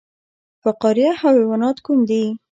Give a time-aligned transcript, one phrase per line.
[0.63, 2.23] فقاریه حیوانات کوم دي؟